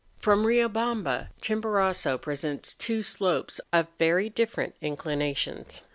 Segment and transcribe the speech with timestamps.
[0.19, 5.83] P'rom Riobamba, Chimborazo presents two slopes of very different inclinations.